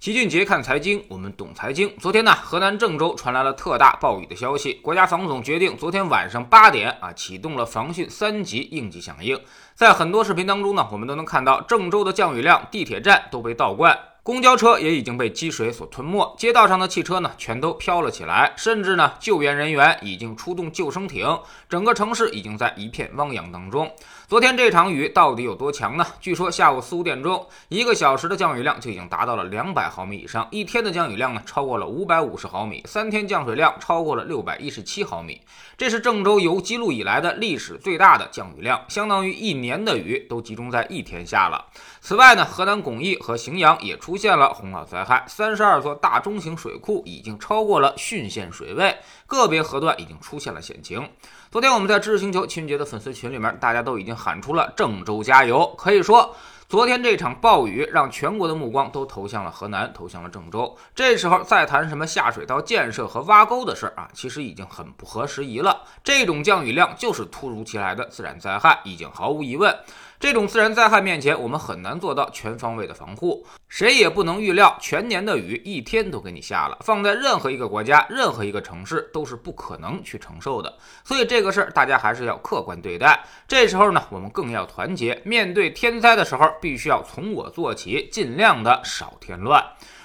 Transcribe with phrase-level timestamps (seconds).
[0.00, 1.94] 齐俊杰看财经，我们懂财经。
[1.98, 9.38] 昨天呢，河南郑州传来了特大暴雨的消息，国家防总决定昨天晚上八点啊，启动了防汛三级应急响应。
[9.74, 13.94] 在很多视频当中呢，我们都能看到郑州的降雨量，地铁站都被倒灌。
[14.30, 23.90] 公交车也已经被积水所吞没，街道上的汽车呢全都飘了起来，甚至呢救援人员已经出动救生艇，整个城市已经在一片汪洋当中。
[24.28, 26.06] 昨天这场雨到底有多强呢？
[26.20, 35.40] 据说下午四五点钟，一个小时的降雨量就已经达到了两百毫米以上，一天的降雨量呢超过了五百五十毫米，三天降水量超过了六百一十七毫米，
[35.76, 41.66] 这是郑州有记录以来的历史最大的降雨量，相当于一年的雨都集中在一天下了。
[42.00, 48.94] 此外呢，河南巩义和荥阳也出现了洪涝灾害，三十二座大中型水库已经超过了汛限水位，
[49.26, 51.08] 个别河段已经出现了险情。
[51.50, 55.74] 昨天我们在知识星球秦杰的粉丝群里面，大家都已经喊出了郑州加油。
[55.78, 56.36] 可以说，
[56.70, 60.76] 昨天这场暴雨让全国的目光都投向了河南，投向了郑州。
[60.94, 65.82] 这时候再谈什么下水道建设和挖沟的事儿啊，其实已经很不合时宜了。
[66.04, 69.76] 这种降雨量就是突如其来的自然灾害，已经毫无疑问。
[70.20, 80.72] 这种自然灾害面前，我们很难做到全方位的防护，谁也不能预料全年的雨一天都给你下了，放在任何一个国家、任何一个城市都是不可能去承受的。
[81.02, 83.24] 所以这个事儿大家还是要客观对待。
[83.48, 89.64] 这时候呢，我们更要团结，面对天灾的时候，必须要从我做起，尽量的少添乱。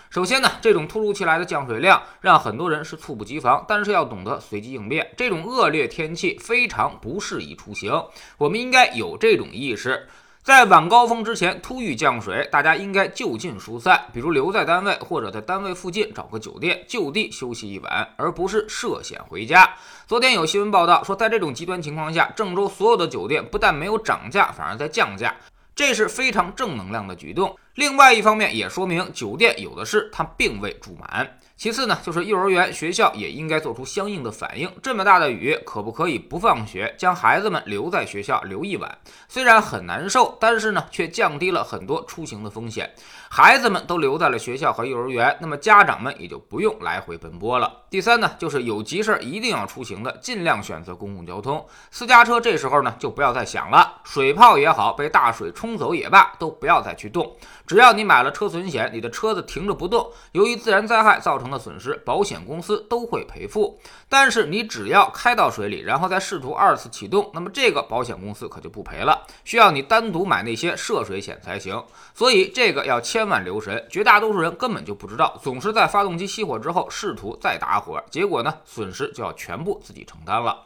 [0.09, 5.11] 首先呢，这种突如其来的降水量让很多人是猝不及防，但是要懂得随机应变。
[5.17, 7.91] 这种恶劣天气非常不适宜出行，
[8.37, 10.07] 我们应该有这种意识。
[10.41, 19.73] 在晚高峰之前突遇降水，大家应该就近疏散，比如留在单位或者在单位附近找个酒店就地休息一晚，而不是涉险回家。
[20.05, 25.35] 昨天有新闻报道说，在这种极端情况下，郑州所有的酒店不但没有涨价，反而在降价。
[25.75, 27.55] 这是非常正能量的举动。
[27.75, 31.37] 另外一方面也说明酒店有的是，它并未住满。
[31.57, 34.69] 其次呢，就是幼儿园、学校也应该做出相应的反应。
[34.83, 38.97] 这么大的雨，可不可以不放学，将孩子们留在学校留一晚？
[39.29, 42.93] 虽然很难受，但是呢，却降低了很多出行的风险。
[43.29, 47.71] 孩子们都留在了学校和幼儿园，那么家长们也就不用来回奔波了。
[47.89, 51.65] 第三呢，就是有急事儿一定要出行的，尽量选择公共交通。
[51.89, 54.01] 私家车这时候呢，就不要再想了。
[54.03, 57.33] 水泡也好，被大水冲走也罢，都不要再去动。
[57.65, 63.79] 只要你买了车损险，你的车子停着不动，由于自然灾害造成的损失，保险公司都会赔付。
[64.09, 71.83] 但是你只要开到水里，然后再试图二次启动，那么这个保险公司可就不赔了，需要你单独买那些涉水险才行。
[72.13, 80.63] 所以这个要千万留神，绝大多数人根本就不知道，总是在发动机熄火之后试图再打火，结果呢，损失就要全部自己承担了。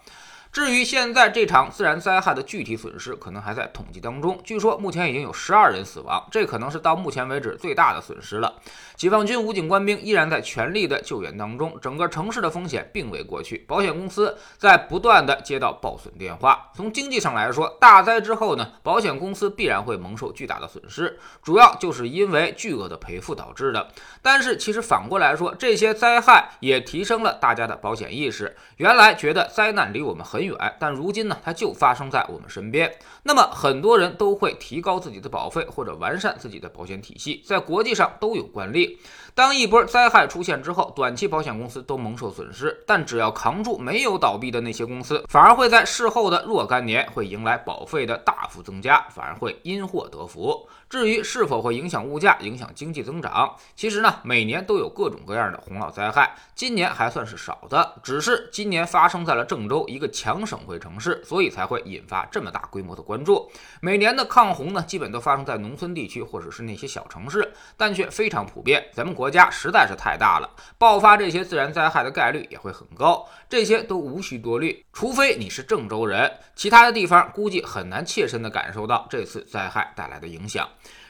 [0.52, 4.40] 至于现在这场自然灾害的具体损失，可能还在统计当中。
[4.44, 8.56] 据说目前已经有十二人死亡，这可能是到目前为止最大的损失了。
[8.96, 13.64] 解放军武警官兵依然在全力的救援当中，整个城市的风险并未过去。
[13.68, 16.72] 保险公司在不断的接到报损电话。
[16.76, 23.88] 从经济上来说，大灾之后呢，保险公司必然会蒙受巨大的损失，主要就是因为巨额的赔付导致的。
[24.22, 28.58] 但是其实反过来说，这些灾害也提升了大家的保险意识。
[28.78, 32.90] 原来觉得灾难离我们很很远，但如今呢，它就发生在我们身边。
[33.24, 39.00] 那么很多人都会提高自己的保费或者完善自己的保险体系，在国际上都有惯例。
[39.36, 50.68] 当一波灾害出现之后，短期保险公司都蒙受损失，但只要扛住，没有倒闭的那些公司，反而会在事后的若干年会迎来保费的大幅增加，反而会因祸得福。
[50.90, 63.52] 至于是否会影响物价、影响经济增长，其实呢，每年都有各种各样的洪涝灾害，今年还算是少的，只是今年发生在了郑州一个强强省会城市，所以才会引发这么大规模的关注。
[63.82, 68.86] 每年的抗洪呢，基本都发生在农村地区或者是那些小城市，但却非常普遍。
[68.94, 70.48] 咱们国家实在是太大了，
[70.78, 80.70] 爆发这些自然灾害的概率也会很高，这些都无需多虑，除非你是郑州人，其他的地方估计很难切身的感受到这次灾害带来的影响。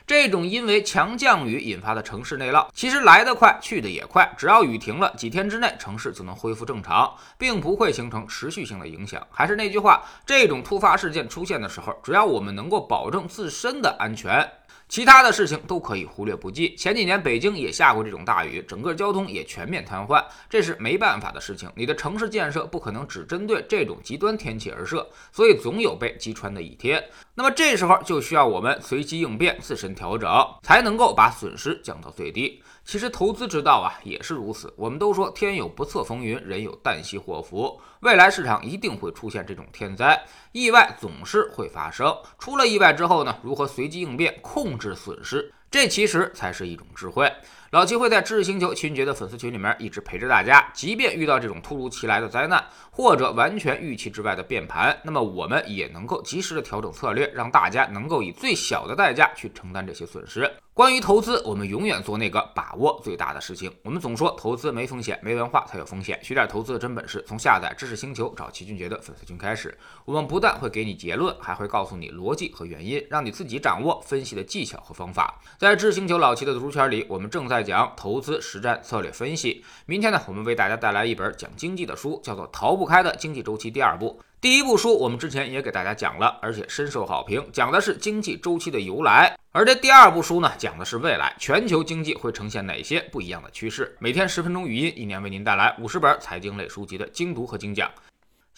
[0.09, 4.27] 这种因为强降雨引发的城市内涝，其实来得快，去得也快。
[4.35, 9.21] 只要雨停了，几天之内城市就能恢复正常，并不会形成持续性的影响。
[9.29, 14.49] 还是那句话，这种突发事件出现的时候，只要我们能够保证自身的安全。
[14.87, 16.75] 其他的事情都可以忽略不计。
[16.75, 21.71] 前几年北京也下过这种大雨，整个交通也全面瘫痪，这是没办法的事情。
[21.75, 27.03] 你的城市建设不可能只针对这种极端天气而设，所以总有被击穿的一天。
[27.35, 30.29] 那么这时候就需要我们随机应变、自身调整，
[30.63, 32.63] 才能够把损失降到最低。
[32.85, 34.73] 其实投资之道啊也是如此。
[34.77, 37.79] 我们都说天有不测风云，人有旦夕祸福。
[37.99, 40.17] 未来市场一定会出现这种天灾，
[40.53, 42.15] 意外总是会发生。
[42.39, 47.31] 出了意外之后呢，如何随机应变、控制损失，这其实才是一种智慧。
[47.71, 60.51] 老齐会在知识星球秦爵的粉丝群里面一直陪着大家，即便遇到这种突如其来的灾难，或者完全预期之外的变盘，那么我们也能够及时的调整策略，让大家能够以最小的代价去承担这些损失。
[60.79, 63.69] 关于投资，我们永远做那个把握最大的事情。
[63.83, 66.17] 我们总说投资没风险，没文化才有风险。
[66.23, 69.77] 学点投资的真本事，从下载知识星球找齐俊杰的粉丝群开始。
[70.05, 75.41] 我们不但会给你结论，还会告诉你逻辑和原因，让你自己掌握分析的技巧和方法。
[75.57, 79.65] 在知识星球老齐的读书圈里，我们正在讲投资实战策略分析。
[79.85, 84.21] 明天呢，我们为大家带来一本讲经济的书，叫做《逃不开的经济周期》第二部。
[84.41, 89.37] 第一部书我们之前也给大家讲了，而且深受好评，讲的是经济周期的由来。
[89.51, 93.93] 而这第二部书呢，讲的是未来全球经济会呈现哪些不一样的趋势。
[93.99, 97.91] 每天十分钟语音，一年为您带来五十本财经类书籍的精读和精讲。